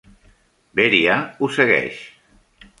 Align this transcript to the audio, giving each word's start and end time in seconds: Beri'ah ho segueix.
Beri'ah 0.79 1.19
ho 1.41 1.53
segueix. 1.61 2.03